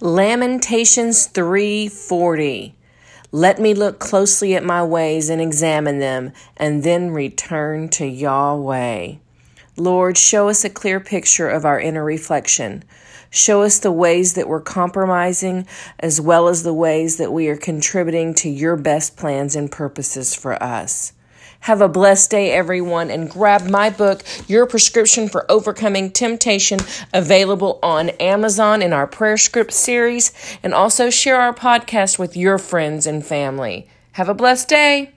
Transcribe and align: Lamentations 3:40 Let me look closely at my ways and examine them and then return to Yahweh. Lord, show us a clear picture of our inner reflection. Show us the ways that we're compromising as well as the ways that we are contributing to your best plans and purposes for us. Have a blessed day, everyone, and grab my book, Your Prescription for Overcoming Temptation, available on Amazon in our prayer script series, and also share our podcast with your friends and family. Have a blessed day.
Lamentations 0.00 1.26
3:40 1.26 2.74
Let 3.32 3.58
me 3.58 3.74
look 3.74 3.98
closely 3.98 4.54
at 4.54 4.64
my 4.64 4.82
ways 4.82 5.28
and 5.28 5.40
examine 5.40 5.98
them 5.98 6.32
and 6.56 6.82
then 6.82 7.10
return 7.10 7.88
to 7.90 8.06
Yahweh. 8.06 9.14
Lord, 9.76 10.16
show 10.16 10.48
us 10.48 10.64
a 10.64 10.70
clear 10.70 11.00
picture 11.00 11.48
of 11.48 11.64
our 11.64 11.80
inner 11.80 12.04
reflection. 12.04 12.84
Show 13.30 13.62
us 13.62 13.80
the 13.80 13.90
ways 13.90 14.34
that 14.34 14.46
we're 14.46 14.60
compromising 14.60 15.66
as 15.98 16.20
well 16.20 16.46
as 16.46 16.62
the 16.62 16.72
ways 16.72 17.16
that 17.16 17.32
we 17.32 17.48
are 17.48 17.56
contributing 17.56 18.34
to 18.34 18.48
your 18.48 18.76
best 18.76 19.16
plans 19.16 19.56
and 19.56 19.72
purposes 19.72 20.36
for 20.36 20.62
us. 20.62 21.12
Have 21.60 21.80
a 21.80 21.88
blessed 21.88 22.30
day, 22.30 22.52
everyone, 22.52 23.10
and 23.10 23.30
grab 23.30 23.68
my 23.68 23.90
book, 23.90 24.22
Your 24.46 24.66
Prescription 24.66 25.28
for 25.28 25.50
Overcoming 25.50 26.10
Temptation, 26.10 26.80
available 27.12 27.78
on 27.82 28.10
Amazon 28.20 28.82
in 28.82 28.92
our 28.92 29.06
prayer 29.06 29.36
script 29.36 29.72
series, 29.72 30.32
and 30.62 30.74
also 30.74 31.10
share 31.10 31.40
our 31.40 31.54
podcast 31.54 32.18
with 32.18 32.36
your 32.36 32.58
friends 32.58 33.06
and 33.06 33.24
family. 33.24 33.88
Have 34.12 34.28
a 34.28 34.34
blessed 34.34 34.68
day. 34.68 35.12